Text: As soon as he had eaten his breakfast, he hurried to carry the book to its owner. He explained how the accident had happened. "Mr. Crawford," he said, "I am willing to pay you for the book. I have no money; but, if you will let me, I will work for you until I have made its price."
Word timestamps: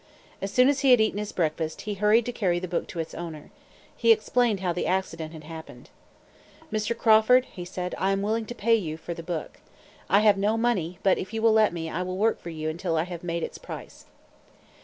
As 0.41 0.51
soon 0.51 0.67
as 0.67 0.79
he 0.79 0.89
had 0.89 0.99
eaten 0.99 1.19
his 1.19 1.31
breakfast, 1.31 1.81
he 1.81 1.93
hurried 1.93 2.25
to 2.25 2.31
carry 2.31 2.57
the 2.57 2.67
book 2.67 2.87
to 2.87 2.97
its 2.99 3.13
owner. 3.13 3.51
He 3.95 4.11
explained 4.11 4.59
how 4.61 4.73
the 4.73 4.87
accident 4.87 5.31
had 5.31 5.43
happened. 5.43 5.91
"Mr. 6.73 6.97
Crawford," 6.97 7.45
he 7.51 7.63
said, 7.65 7.93
"I 7.99 8.11
am 8.11 8.23
willing 8.23 8.47
to 8.47 8.55
pay 8.55 8.73
you 8.73 8.97
for 8.97 9.13
the 9.13 9.21
book. 9.21 9.59
I 10.09 10.21
have 10.21 10.39
no 10.39 10.57
money; 10.57 10.97
but, 11.03 11.19
if 11.19 11.35
you 11.35 11.43
will 11.43 11.53
let 11.53 11.71
me, 11.71 11.87
I 11.87 12.01
will 12.01 12.17
work 12.17 12.39
for 12.41 12.49
you 12.49 12.67
until 12.67 12.97
I 12.97 13.03
have 13.03 13.23
made 13.23 13.43
its 13.43 13.59
price." 13.59 14.05